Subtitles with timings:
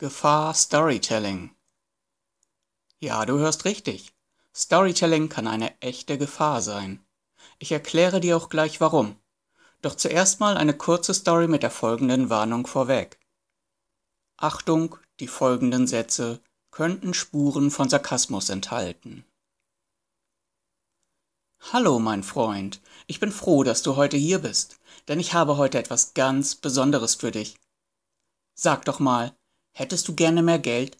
[0.00, 1.54] Gefahr Storytelling.
[3.00, 4.14] Ja, du hörst richtig.
[4.56, 7.04] Storytelling kann eine echte Gefahr sein.
[7.58, 9.16] Ich erkläre dir auch gleich warum.
[9.82, 13.20] Doch zuerst mal eine kurze Story mit der folgenden Warnung vorweg.
[14.38, 16.40] Achtung, die folgenden Sätze
[16.70, 19.26] könnten Spuren von Sarkasmus enthalten.
[21.74, 22.80] Hallo, mein Freund.
[23.06, 27.16] Ich bin froh, dass du heute hier bist, denn ich habe heute etwas ganz Besonderes
[27.16, 27.58] für dich.
[28.54, 29.36] Sag doch mal,
[29.72, 30.96] hättest du gerne mehr Geld?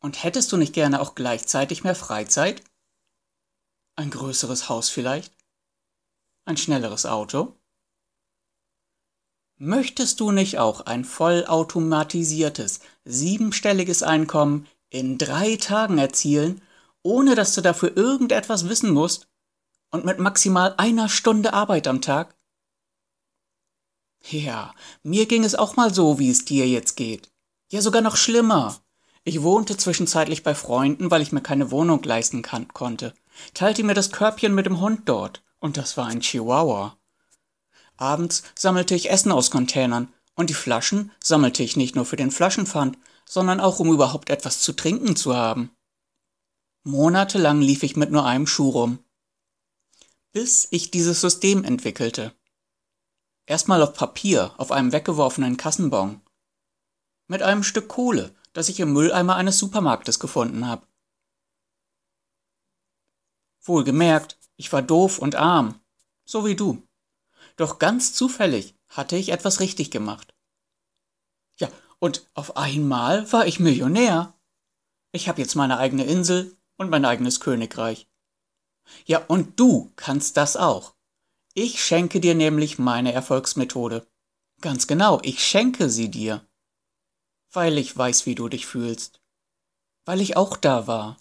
[0.00, 2.62] Und hättest du nicht gerne auch gleichzeitig mehr Freizeit?
[3.96, 5.34] Ein größeres Haus vielleicht?
[6.44, 7.58] Ein schnelleres Auto?
[9.58, 16.60] Möchtest du nicht auch ein vollautomatisiertes, siebenstelliges Einkommen in drei Tagen erzielen,
[17.02, 19.28] ohne dass du dafür irgendetwas wissen musst
[19.90, 22.36] und mit maximal einer Stunde Arbeit am Tag?
[24.28, 27.32] Ja, mir ging es auch mal so, wie es dir jetzt geht.
[27.68, 28.80] Ja, sogar noch schlimmer.
[29.24, 33.12] Ich wohnte zwischenzeitlich bei Freunden, weil ich mir keine Wohnung leisten kann, konnte,
[33.54, 36.96] teilte mir das Körbchen mit dem Hund dort, und das war ein Chihuahua.
[37.96, 42.30] Abends sammelte ich Essen aus Containern, und die Flaschen sammelte ich nicht nur für den
[42.30, 45.72] Flaschenpfand, sondern auch um überhaupt etwas zu trinken zu haben.
[46.84, 48.98] Monatelang lief ich mit nur einem Schuh rum.
[50.32, 52.32] Bis ich dieses System entwickelte.
[53.46, 56.20] Erstmal auf Papier, auf einem weggeworfenen Kassenbon.
[57.28, 60.86] Mit einem Stück Kohle, das ich im Mülleimer eines Supermarktes gefunden habe.
[63.62, 65.80] Wohlgemerkt, ich war doof und arm,
[66.24, 66.86] so wie du.
[67.56, 70.34] Doch ganz zufällig hatte ich etwas richtig gemacht.
[71.58, 71.68] Ja,
[71.98, 74.34] und auf einmal war ich Millionär.
[75.12, 78.08] Ich habe jetzt meine eigene Insel und mein eigenes Königreich.
[79.04, 80.94] Ja, und du kannst das auch.
[81.54, 84.06] Ich schenke dir nämlich meine Erfolgsmethode.
[84.60, 86.46] Ganz genau, ich schenke sie dir.
[87.56, 89.22] Weil ich weiß, wie du dich fühlst.
[90.04, 91.16] Weil ich auch da war.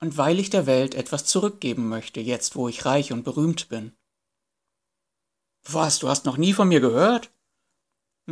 [0.00, 3.92] Und weil ich der Welt etwas zurückgeben möchte, jetzt wo ich reich und berühmt bin.
[5.68, 7.30] Was, du hast noch nie von mir gehört?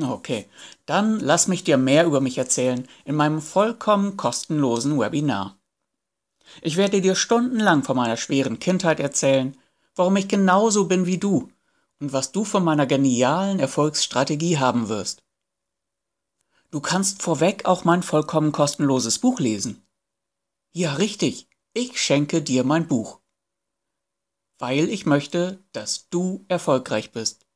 [0.00, 0.48] Okay,
[0.86, 5.58] dann lass mich dir mehr über mich erzählen in meinem vollkommen kostenlosen Webinar.
[6.62, 9.54] Ich werde dir stundenlang von meiner schweren Kindheit erzählen,
[9.96, 11.52] warum ich genauso bin wie du
[12.00, 15.23] und was du von meiner genialen Erfolgsstrategie haben wirst.
[16.74, 19.86] Du kannst vorweg auch mein vollkommen kostenloses Buch lesen.
[20.72, 23.20] Ja, richtig, ich schenke dir mein Buch.
[24.58, 27.46] Weil ich möchte, dass du erfolgreich bist.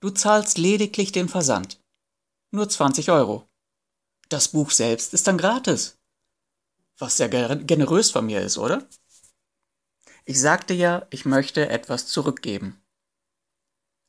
[0.00, 1.78] Du zahlst lediglich den Versand.
[2.50, 3.46] Nur 20 Euro.
[4.30, 5.98] Das Buch selbst ist dann gratis.
[6.96, 8.88] Was sehr generös von mir ist, oder?
[10.24, 12.82] Ich sagte ja, ich möchte etwas zurückgeben.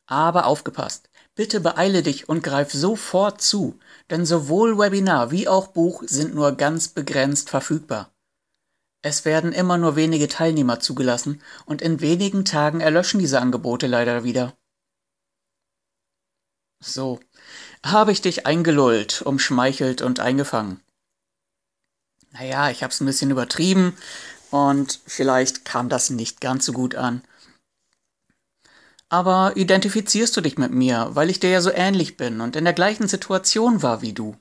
[0.05, 6.03] Aber aufgepasst, bitte beeile dich und greif sofort zu, denn sowohl Webinar wie auch Buch
[6.05, 8.11] sind nur ganz begrenzt verfügbar.
[9.01, 14.25] Es werden immer nur wenige Teilnehmer zugelassen und in wenigen Tagen erlöschen diese Angebote leider
[14.25, 14.57] wieder.
[16.83, 17.21] So,
[17.85, 20.81] habe ich dich eingelullt, umschmeichelt und eingefangen.
[22.31, 23.97] Naja, ich hab's ein bisschen übertrieben,
[24.49, 27.21] und vielleicht kam das nicht ganz so gut an.
[29.09, 32.65] Aber identifizierst du dich mit mir, weil ich dir ja so ähnlich bin und in
[32.65, 34.35] der gleichen Situation war wie du?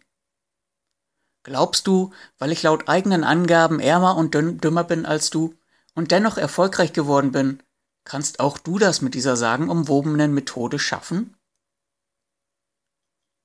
[1.44, 5.54] Glaubst du, weil ich laut eigenen Angaben ärmer und dümmer bin als du
[5.94, 7.62] und dennoch erfolgreich geworden bin,
[8.02, 11.36] kannst auch du das mit dieser sagenumwobenen Methode schaffen?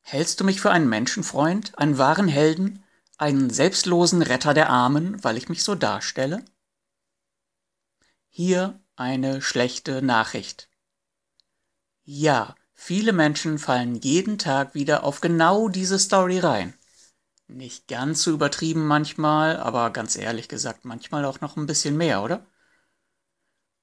[0.02, 2.84] Hältst du mich für einen Menschenfreund, einen wahren Helden,
[3.20, 6.44] einen selbstlosen Retter der Armen, weil ich mich so darstelle?
[8.30, 10.71] Hier eine schlechte Nachricht.
[12.04, 16.74] Ja, viele Menschen fallen jeden Tag wieder auf genau diese Story rein.
[17.48, 22.24] Nicht ganz so übertrieben manchmal, aber ganz ehrlich gesagt manchmal auch noch ein bisschen mehr,
[22.24, 22.46] oder?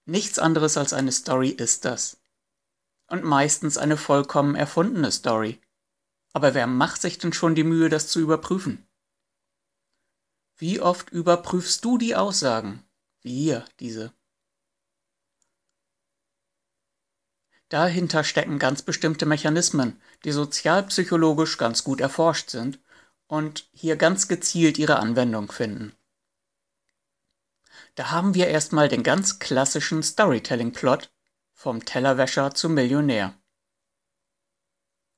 [0.07, 2.21] Nichts anderes als eine Story ist das.
[3.09, 5.61] Und meistens eine vollkommen erfundene Story.
[6.33, 8.87] Aber wer macht sich denn schon die Mühe, das zu überprüfen?
[10.57, 12.83] Wie oft überprüfst du die Aussagen?
[13.21, 14.13] Wie hier, diese.
[17.69, 22.79] Dahinter stecken ganz bestimmte Mechanismen, die sozialpsychologisch ganz gut erforscht sind
[23.27, 25.93] und hier ganz gezielt ihre Anwendung finden.
[27.95, 31.11] Da haben wir erstmal den ganz klassischen Storytelling-Plot
[31.53, 33.35] vom Tellerwäscher zum Millionär.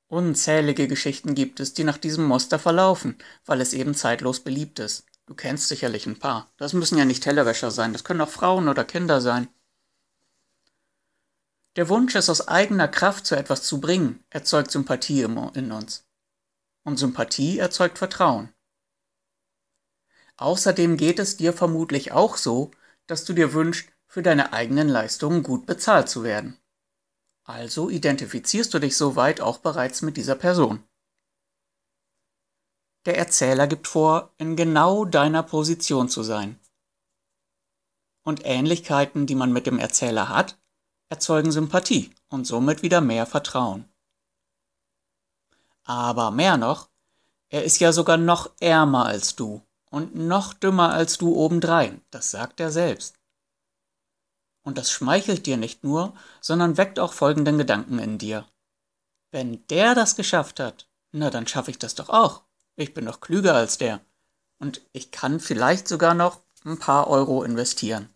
[0.08, 5.05] Unzählige Geschichten gibt es, die nach diesem Muster verlaufen, weil es eben zeitlos beliebt ist.
[5.26, 6.50] Du kennst sicherlich ein paar.
[6.56, 9.46] Das müssen ja nicht Tellerwäscher sein, das können auch Frauen oder Kinder sein.
[11.76, 16.08] Der Wunsch, es aus eigener Kraft zu etwas zu bringen, erzeugt Sympathie in uns.
[16.84, 18.52] Und Sympathie erzeugt Vertrauen.
[20.37, 22.70] Außerdem geht es dir vermutlich auch so,
[23.06, 26.58] dass du dir wünschst, für deine eigenen Leistungen gut bezahlt zu werden.
[27.44, 30.82] Also identifizierst du dich soweit auch bereits mit dieser Person.
[33.06, 36.58] Der Erzähler gibt vor, in genau deiner Position zu sein.
[38.22, 40.59] Und Ähnlichkeiten, die man mit dem Erzähler hat,
[41.10, 43.84] erzeugen Sympathie und somit wieder mehr Vertrauen.
[45.84, 46.88] Aber mehr noch,
[47.48, 49.60] er ist ja sogar noch ärmer als du
[49.90, 53.16] und noch dümmer als du obendrein, das sagt er selbst.
[54.62, 58.46] Und das schmeichelt dir nicht nur, sondern weckt auch folgenden Gedanken in dir.
[59.32, 62.42] Wenn der das geschafft hat, na dann schaffe ich das doch auch.
[62.76, 64.00] Ich bin doch klüger als der.
[64.58, 68.10] Und ich kann vielleicht sogar noch ein paar Euro investieren.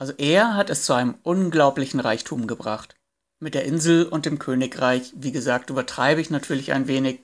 [0.00, 2.96] Also er hat es zu einem unglaublichen Reichtum gebracht.
[3.38, 7.20] Mit der Insel und dem Königreich, wie gesagt, übertreibe ich natürlich ein wenig.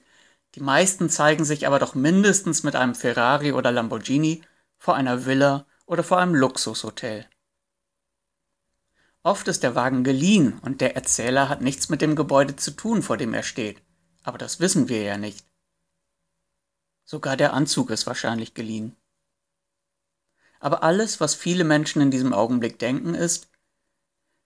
[0.56, 4.42] Die meisten zeigen sich aber doch mindestens mit einem Ferrari oder Lamborghini
[4.76, 7.24] vor einer Villa oder vor einem Luxushotel.
[9.22, 13.02] Oft ist der Wagen geliehen und der Erzähler hat nichts mit dem Gebäude zu tun,
[13.02, 13.80] vor dem er steht.
[14.22, 15.46] Aber das wissen wir ja nicht.
[17.06, 18.94] Sogar der Anzug ist wahrscheinlich geliehen.
[20.60, 23.48] Aber alles, was viele Menschen in diesem Augenblick denken, ist,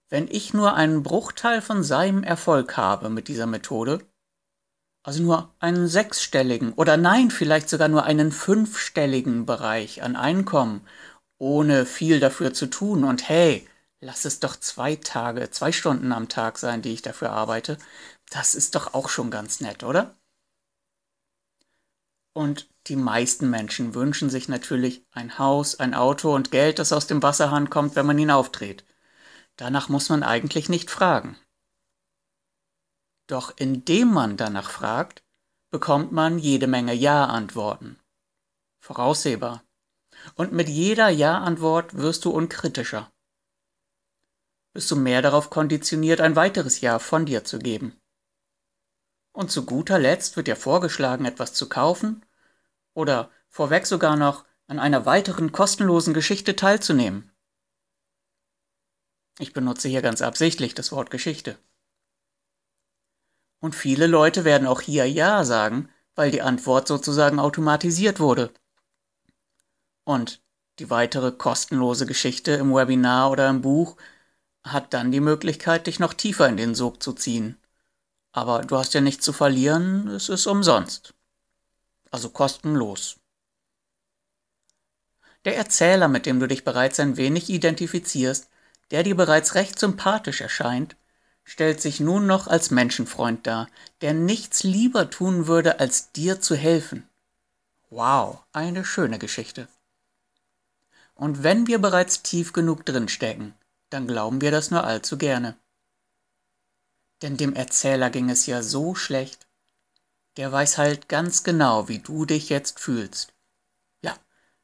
[0.09, 4.01] wenn ich nur einen Bruchteil von seinem Erfolg habe mit dieser Methode,
[5.03, 10.85] also nur einen sechsstelligen oder nein, vielleicht sogar nur einen fünfstelligen Bereich an Einkommen
[11.41, 13.03] ohne viel dafür zu tun.
[13.03, 13.67] Und hey,
[13.99, 17.77] lass es doch zwei Tage, zwei Stunden am Tag sein, die ich dafür arbeite.
[18.29, 20.15] Das ist doch auch schon ganz nett, oder?
[22.33, 27.07] Und die meisten Menschen wünschen sich natürlich ein Haus, ein Auto und Geld, das aus
[27.07, 28.85] dem Wasserhahn kommt, wenn man ihn aufdreht.
[29.57, 31.37] Danach muss man eigentlich nicht fragen.
[33.27, 35.23] Doch indem man danach fragt,
[35.71, 37.99] bekommt man jede Menge Ja-Antworten.
[38.79, 39.63] Voraussehbar.
[40.35, 43.11] Und mit jeder Ja-Antwort wirst du unkritischer.
[44.73, 48.00] Bist du mehr darauf konditioniert, ein weiteres Ja von dir zu geben.
[49.33, 52.25] Und zu guter Letzt wird dir vorgeschlagen, etwas zu kaufen
[52.93, 57.31] oder vorweg sogar noch an einer weiteren kostenlosen Geschichte teilzunehmen.
[59.39, 61.57] Ich benutze hier ganz absichtlich das Wort Geschichte.
[63.59, 68.51] Und viele Leute werden auch hier Ja sagen, weil die Antwort sozusagen automatisiert wurde
[70.03, 70.41] und
[70.79, 73.97] die weitere kostenlose Geschichte im Webinar oder im Buch
[74.63, 77.57] hat dann die Möglichkeit, dich noch tiefer in den Sog zu ziehen.
[78.31, 81.13] Aber du hast ja nichts zu verlieren, es ist umsonst.
[82.11, 83.17] Also kostenlos.
[85.43, 88.47] Der Erzähler, mit dem du dich bereits ein wenig identifizierst,
[88.91, 90.95] der dir bereits recht sympathisch erscheint,
[91.43, 93.67] stellt sich nun noch als Menschenfreund dar,
[94.01, 97.07] der nichts lieber tun würde, als dir zu helfen.
[97.89, 99.67] Wow, eine schöne Geschichte.
[101.15, 103.53] Und wenn wir bereits tief genug drinstecken,
[103.89, 105.57] dann glauben wir das nur allzu gerne.
[107.21, 109.47] Denn dem Erzähler ging es ja so schlecht.
[110.37, 113.33] Der weiß halt ganz genau, wie du dich jetzt fühlst.
[114.01, 114.15] Ja,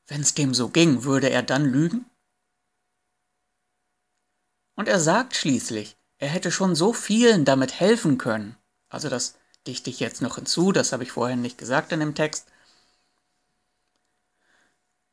[0.07, 2.06] wenn's dem so ging, würde er dann lügen?
[4.75, 8.56] Und er sagt schließlich, er hätte schon so vielen damit helfen können.
[8.89, 12.15] Also das dichte ich jetzt noch hinzu, das habe ich vorhin nicht gesagt in dem
[12.15, 12.48] Text.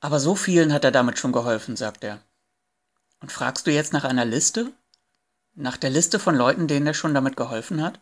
[0.00, 2.23] Aber so vielen hat er damit schon geholfen, sagt er.
[3.21, 4.73] Und fragst du jetzt nach einer Liste?
[5.56, 8.00] Nach der Liste von Leuten, denen er schon damit geholfen hat?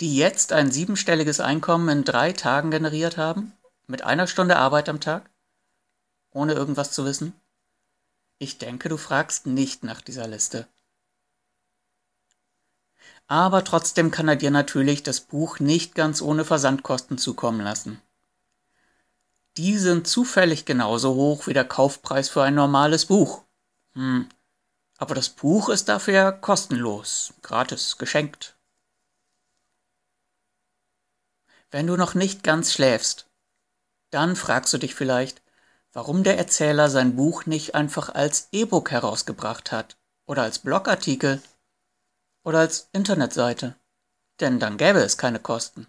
[0.00, 3.52] Die jetzt ein siebenstelliges Einkommen in drei Tagen generiert haben?
[3.86, 5.30] Mit einer Stunde Arbeit am Tag?
[6.32, 7.34] Ohne irgendwas zu wissen?
[8.38, 10.66] Ich denke, du fragst nicht nach dieser Liste.
[13.28, 18.02] Aber trotzdem kann er dir natürlich das Buch nicht ganz ohne Versandkosten zukommen lassen.
[19.56, 23.44] Die sind zufällig genauso hoch wie der Kaufpreis für ein normales Buch.
[23.94, 24.28] Hm.
[25.02, 28.56] Aber das Buch ist dafür kostenlos, gratis, geschenkt.
[31.72, 33.28] Wenn du noch nicht ganz schläfst,
[34.10, 35.42] dann fragst du dich vielleicht,
[35.92, 41.42] warum der Erzähler sein Buch nicht einfach als E-Book herausgebracht hat oder als Blogartikel
[42.44, 43.74] oder als Internetseite.
[44.38, 45.88] Denn dann gäbe es keine Kosten.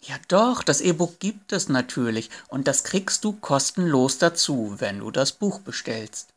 [0.00, 5.12] Ja doch, das E-Book gibt es natürlich und das kriegst du kostenlos dazu, wenn du
[5.12, 6.34] das Buch bestellst.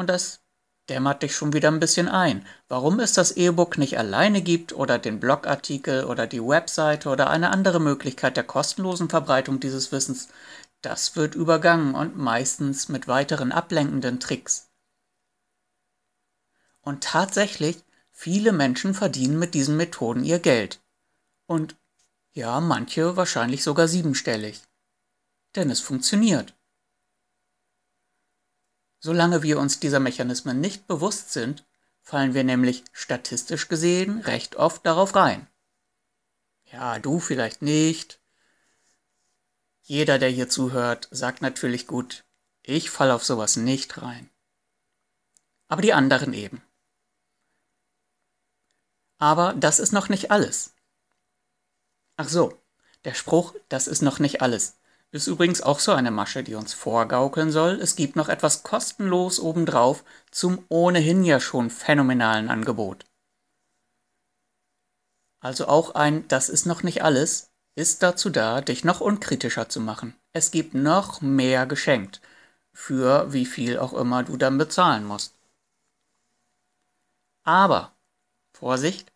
[0.00, 0.40] Und das
[0.88, 4.98] dämmert dich schon wieder ein bisschen ein, warum es das E-Book nicht alleine gibt oder
[4.98, 10.28] den Blogartikel oder die Webseite oder eine andere Möglichkeit der kostenlosen Verbreitung dieses Wissens,
[10.82, 14.70] das wird übergangen und meistens mit weiteren ablenkenden Tricks.
[16.80, 17.84] Und tatsächlich
[18.22, 20.82] Viele Menschen verdienen mit diesen Methoden ihr Geld.
[21.46, 21.74] Und
[22.32, 24.60] ja, manche wahrscheinlich sogar siebenstellig.
[25.56, 26.54] Denn es funktioniert.
[29.00, 31.66] Solange wir uns dieser Mechanismen nicht bewusst sind,
[32.02, 35.48] fallen wir nämlich statistisch gesehen recht oft darauf rein.
[36.70, 38.20] Ja, du vielleicht nicht.
[39.80, 42.24] Jeder, der hier zuhört, sagt natürlich gut,
[42.62, 44.30] ich fall auf sowas nicht rein.
[45.66, 46.62] Aber die anderen eben.
[49.18, 50.74] Aber das ist noch nicht alles.
[52.16, 52.60] Ach so,
[53.04, 54.79] der Spruch, das ist noch nicht alles,
[55.12, 59.40] ist übrigens auch so eine Masche, die uns vorgaukeln soll, es gibt noch etwas kostenlos
[59.40, 63.04] obendrauf zum ohnehin ja schon phänomenalen Angebot.
[65.40, 69.80] Also auch ein Das ist noch nicht alles ist dazu da, dich noch unkritischer zu
[69.80, 70.14] machen.
[70.32, 72.20] Es gibt noch mehr geschenkt,
[72.72, 75.34] für wie viel auch immer du dann bezahlen musst.
[77.42, 77.96] Aber,
[78.52, 79.12] Vorsicht,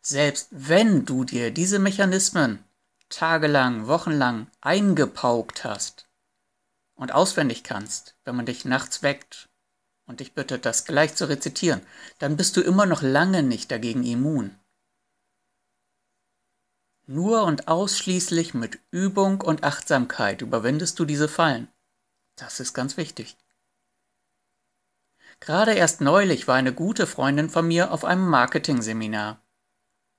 [0.00, 2.64] selbst wenn du dir diese Mechanismen
[3.12, 6.08] tagelang, wochenlang eingepaukt hast
[6.94, 9.48] und auswendig kannst, wenn man dich nachts weckt
[10.06, 11.82] und dich bittet, das gleich zu rezitieren,
[12.18, 14.58] dann bist du immer noch lange nicht dagegen immun.
[17.06, 21.68] Nur und ausschließlich mit Übung und Achtsamkeit überwindest du diese Fallen.
[22.36, 23.36] Das ist ganz wichtig.
[25.40, 29.42] Gerade erst neulich war eine gute Freundin von mir auf einem Marketing-Seminar.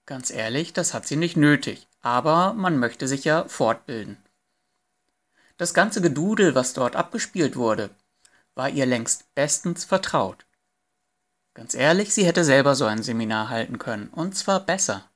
[0.05, 4.17] Ganz ehrlich, das hat sie nicht nötig, aber man möchte sich ja fortbilden.
[5.57, 7.89] Das ganze Gedudel, was dort abgespielt wurde,
[8.53, 10.45] war ihr längst bestens vertraut.
[11.55, 15.09] Ganz ehrlich, sie hätte selber so ein Seminar halten können, und zwar besser.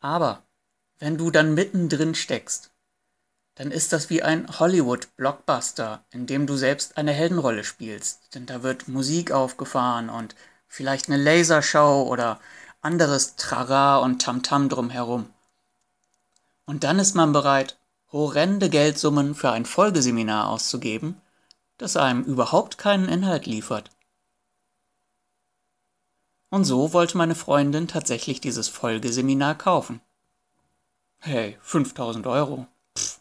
[0.00, 0.42] Aber
[0.98, 2.72] wenn du dann mittendrin steckst,
[3.54, 8.34] dann ist das wie ein Hollywood-Blockbuster, in dem du selbst eine Heldenrolle spielst.
[8.34, 10.34] Denn da wird Musik aufgefahren und
[10.66, 12.40] vielleicht eine Lasershow oder
[12.84, 15.30] anderes Trara und Tamtam drumherum.
[16.66, 17.78] Und dann ist man bereit,
[18.12, 21.20] horrende Geldsummen für ein Folgeseminar auszugeben,
[21.78, 23.90] das einem überhaupt keinen Inhalt liefert.
[26.50, 30.00] Und so wollte meine Freundin tatsächlich dieses Folgeseminar kaufen.
[31.18, 32.66] Hey, 5000 Euro.
[32.96, 33.20] Pff.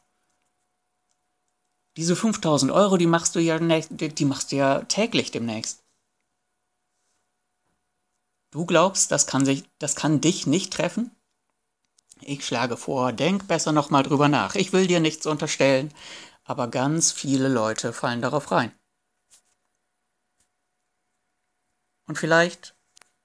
[1.98, 5.83] Diese 5000 Euro, die machst du ja, die machst du ja täglich demnächst.
[8.54, 11.10] Du glaubst, das kann, sich, das kann dich nicht treffen?
[12.22, 14.54] Ich schlage vor, denk besser nochmal drüber nach.
[14.54, 15.92] Ich will dir nichts unterstellen,
[16.44, 18.72] aber ganz viele Leute fallen darauf rein.
[22.06, 22.76] Und vielleicht,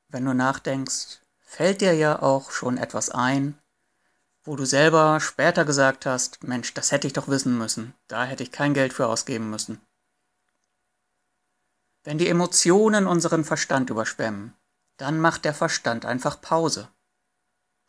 [0.08, 3.58] wenn du nachdenkst, fällt dir ja auch schon etwas ein,
[4.44, 8.44] wo du selber später gesagt hast, Mensch, das hätte ich doch wissen müssen, da hätte
[8.44, 9.78] ich kein Geld für ausgeben müssen.
[12.02, 14.54] Wenn die Emotionen unseren Verstand überschwemmen,
[14.98, 16.88] dann macht der Verstand einfach Pause.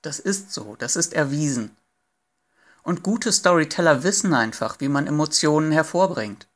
[0.01, 1.75] Das ist so, das ist erwiesen.
[2.83, 6.47] Und gute Storyteller wissen einfach, wie man Emotionen hervorbringt.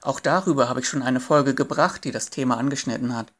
[0.00, 3.32] Auch darüber habe ich schon eine Folge gebracht, die das Thema angeschnitten hat.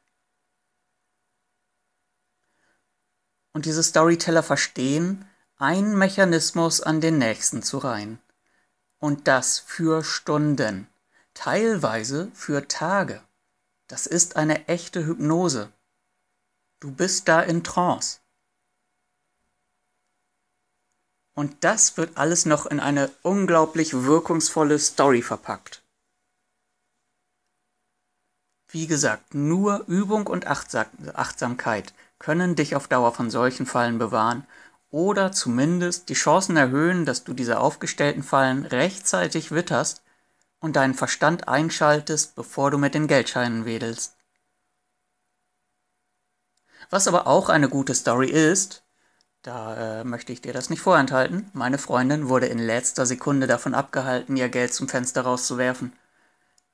[3.51, 5.27] Und diese Storyteller verstehen,
[5.57, 8.19] einen Mechanismus an den nächsten zu reihen.
[8.99, 10.87] Und das für Stunden,
[11.33, 13.21] teilweise für Tage.
[13.93, 15.71] Das ist eine echte Hypnose.
[16.79, 18.21] Du bist da in Trance.
[21.35, 25.83] Und das wird alles noch in eine unglaublich wirkungsvolle Story verpackt.
[28.67, 34.47] Wie gesagt, nur Übung und Achtsamkeit können dich auf Dauer von solchen Fallen bewahren
[34.89, 40.02] oder zumindest die Chancen erhöhen, dass du diese aufgestellten Fallen rechtzeitig witterst
[40.63, 44.15] und deinen Verstand einschaltest, bevor du mit den Geldscheinen wedelst.
[46.89, 48.81] Was aber auch eine gute Story ist,
[49.41, 53.73] da äh, möchte ich dir das nicht vorenthalten, meine Freundin wurde in letzter Sekunde davon
[53.73, 55.91] abgehalten, ihr Geld zum Fenster rauszuwerfen.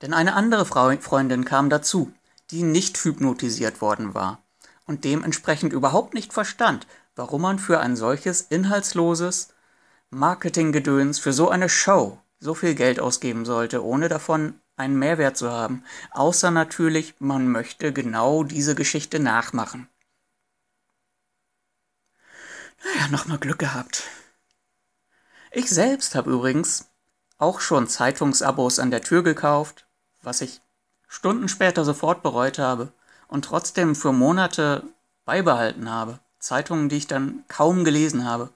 [0.03, 2.13] Denn eine andere Frau, Freundin kam dazu,
[2.51, 4.43] die nicht hypnotisiert worden war
[4.85, 9.49] und dementsprechend überhaupt nicht verstand, warum man für ein solches inhaltsloses
[10.11, 15.51] Marketinggedöns, für so eine Show so viel Geld ausgeben sollte, ohne davon einen Mehrwert zu
[15.51, 19.89] haben, außer natürlich, man möchte genau diese Geschichte nachmachen.
[22.83, 24.03] Naja, nochmal Glück gehabt.
[25.51, 26.87] Ich selbst habe übrigens
[27.37, 29.85] auch schon Zeitungsabos an der Tür gekauft,
[30.21, 30.61] was ich
[31.07, 32.93] Stunden später sofort bereut habe
[33.27, 34.83] und trotzdem für Monate
[35.25, 36.19] beibehalten habe.
[36.39, 38.49] Zeitungen, die ich dann kaum gelesen habe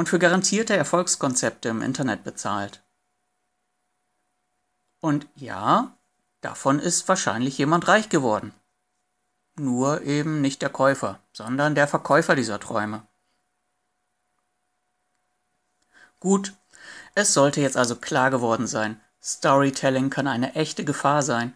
[0.00, 2.82] und für garantierte Erfolgskonzepte im Internet bezahlt.
[5.00, 5.94] Und ja,
[6.40, 8.54] davon ist wahrscheinlich jemand reich geworden.
[9.56, 13.06] nur eben nicht der Käufer, sondern der Verkäufer dieser Träume.
[16.18, 16.54] Gut,
[17.14, 21.54] es sollte jetzt also klar geworden sein, Storytelling kann eine echte Gefahr sein.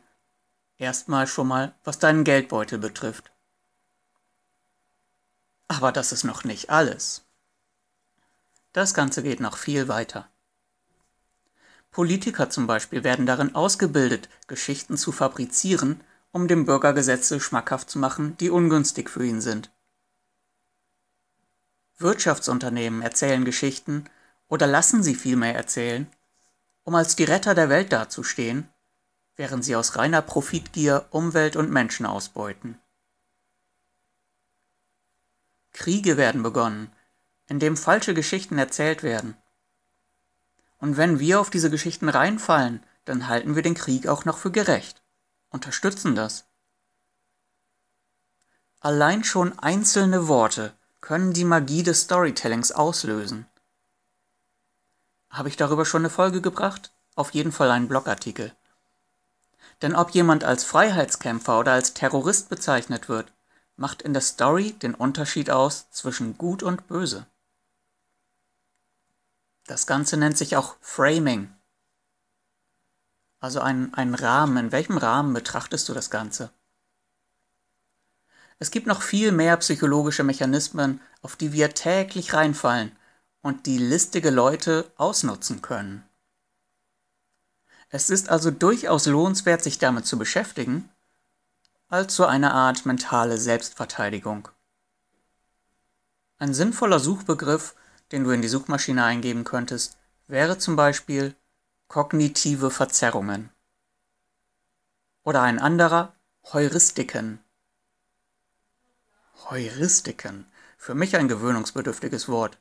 [0.76, 3.30] Erstmal schon mal, was deinen Geldbeutel betrifft.
[5.66, 7.23] Aber das ist noch nicht alles.
[8.74, 10.28] Das Ganze geht noch viel weiter.
[11.92, 16.00] Politiker zum Beispiel werden darin ausgebildet, Geschichten zu fabrizieren,
[16.32, 19.70] um dem Bürger Gesetze schmackhaft zu machen, die ungünstig für ihn sind.
[21.98, 24.10] Wirtschaftsunternehmen erzählen Geschichten
[24.48, 26.08] oder lassen sie vielmehr erzählen,
[26.82, 28.68] um als die Retter der Welt dazustehen,
[29.36, 32.80] während sie aus reiner Profitgier Umwelt und Menschen ausbeuten.
[35.72, 36.90] Kriege werden begonnen,
[37.48, 39.36] indem falsche Geschichten erzählt werden.
[40.78, 44.50] Und wenn wir auf diese Geschichten reinfallen, dann halten wir den Krieg auch noch für
[44.50, 45.02] gerecht,
[45.50, 46.44] unterstützen das.
[48.80, 53.46] Allein schon einzelne Worte können die Magie des Storytellings auslösen.
[55.30, 56.92] Habe ich darüber schon eine Folge gebracht?
[57.14, 58.54] Auf jeden Fall einen Blogartikel.
[59.82, 63.32] Denn ob jemand als Freiheitskämpfer oder als Terrorist bezeichnet wird,
[63.76, 67.26] macht in der Story den Unterschied aus zwischen gut und böse.
[69.66, 71.52] Das Ganze nennt sich auch Framing.
[73.40, 74.56] Also ein, ein Rahmen.
[74.56, 76.50] In welchem Rahmen betrachtest du das Ganze?
[78.58, 82.92] Es gibt noch viel mehr psychologische Mechanismen, auf die wir täglich reinfallen
[83.42, 86.04] und die listige Leute ausnutzen können.
[87.90, 90.88] Es ist also durchaus lohnenswert, sich damit zu beschäftigen,
[91.88, 94.48] als so eine Art mentale Selbstverteidigung.
[96.38, 97.74] Ein sinnvoller Suchbegriff
[98.14, 101.34] den du in die Suchmaschine eingeben könntest, wäre zum Beispiel
[101.88, 103.50] kognitive Verzerrungen.
[105.24, 106.14] Oder ein anderer
[106.52, 107.40] Heuristiken.
[109.50, 110.46] Heuristiken.
[110.78, 112.56] Für mich ein gewöhnungsbedürftiges Wort.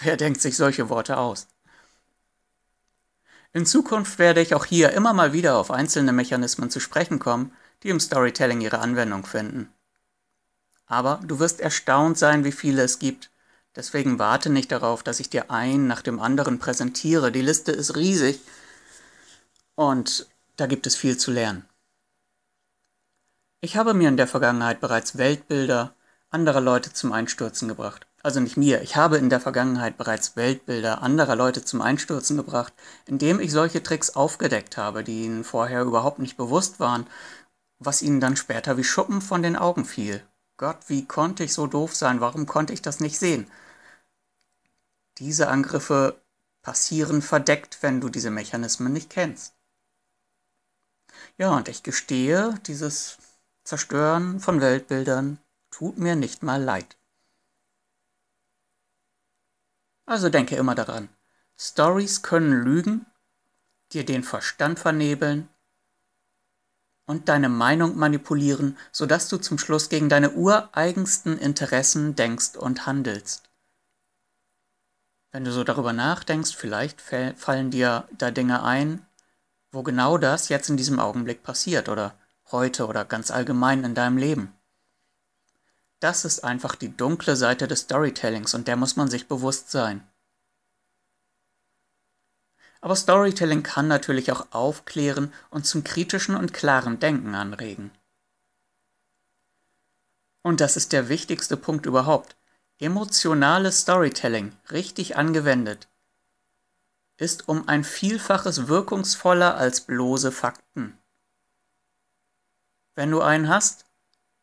[0.00, 1.46] Wer denkt sich solche Worte aus?
[3.52, 7.52] In Zukunft werde ich auch hier immer mal wieder auf einzelne Mechanismen zu sprechen kommen,
[7.84, 9.72] die im Storytelling ihre Anwendung finden.
[10.86, 13.30] Aber du wirst erstaunt sein, wie viele es gibt,
[13.76, 17.32] Deswegen warte nicht darauf, dass ich dir einen nach dem anderen präsentiere.
[17.32, 18.40] Die Liste ist riesig
[19.74, 21.68] und da gibt es viel zu lernen.
[23.60, 25.94] Ich habe mir in der Vergangenheit bereits Weltbilder
[26.30, 28.06] anderer Leute zum Einstürzen gebracht.
[28.22, 32.72] Also nicht mir, ich habe in der Vergangenheit bereits Weltbilder anderer Leute zum Einstürzen gebracht,
[33.06, 37.06] indem ich solche Tricks aufgedeckt habe, die ihnen vorher überhaupt nicht bewusst waren,
[37.78, 40.22] was ihnen dann später wie Schuppen von den Augen fiel.
[40.56, 42.20] Gott, wie konnte ich so doof sein?
[42.20, 43.50] Warum konnte ich das nicht sehen?
[45.18, 46.20] Diese Angriffe
[46.62, 49.54] passieren verdeckt, wenn du diese Mechanismen nicht kennst.
[51.36, 53.18] Ja, und ich gestehe, dieses
[53.64, 55.38] Zerstören von Weltbildern
[55.70, 56.96] tut mir nicht mal leid.
[60.06, 61.08] Also denke immer daran,
[61.58, 63.06] Stories können lügen,
[63.92, 65.48] dir den Verstand vernebeln
[67.06, 73.50] und deine Meinung manipulieren, sodass du zum Schluss gegen deine ureigensten Interessen denkst und handelst.
[75.32, 79.04] Wenn du so darüber nachdenkst, vielleicht fallen dir da Dinge ein,
[79.72, 82.14] wo genau das jetzt in diesem Augenblick passiert oder
[82.52, 84.52] heute oder ganz allgemein in deinem Leben.
[85.98, 90.06] Das ist einfach die dunkle Seite des Storytellings und der muss man sich bewusst sein.
[92.84, 97.90] Aber Storytelling kann natürlich auch aufklären und zum kritischen und klaren Denken anregen.
[100.42, 102.36] Und das ist der wichtigste Punkt überhaupt.
[102.78, 105.88] Emotionales Storytelling, richtig angewendet,
[107.16, 110.98] ist um ein Vielfaches wirkungsvoller als bloße Fakten.
[112.94, 113.86] Wenn du einen hast,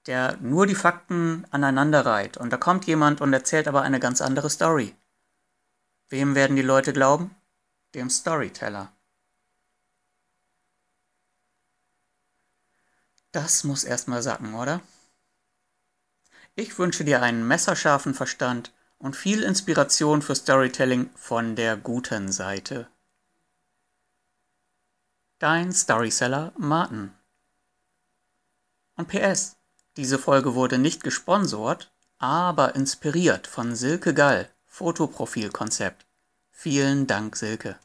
[0.08, 4.20] der nur die Fakten aneinander reiht und da kommt jemand und erzählt aber eine ganz
[4.20, 4.96] andere Story.
[6.10, 7.36] Wem werden die Leute glauben?
[7.94, 8.92] Dem Storyteller.
[13.32, 14.82] Das muss erstmal sacken, oder?
[16.56, 22.88] Ich wünsche dir einen messerscharfen Verstand und viel Inspiration für Storytelling von der guten Seite.
[25.40, 27.14] Dein Storyseller Martin.
[28.96, 29.58] Und PS,
[29.98, 36.06] diese Folge wurde nicht gesponsort, aber inspiriert von Silke Gall, Fotoprofilkonzept.
[36.63, 37.80] Vielen Dank, Silke.